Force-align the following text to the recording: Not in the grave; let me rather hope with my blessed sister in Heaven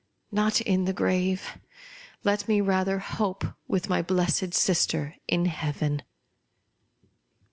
Not 0.31 0.61
in 0.61 0.85
the 0.85 0.93
grave; 0.97 1.59
let 2.23 2.47
me 2.47 2.59
rather 2.59 2.97
hope 2.97 3.45
with 3.67 3.87
my 3.87 4.01
blessed 4.01 4.51
sister 4.55 5.13
in 5.27 5.45
Heaven 5.45 6.01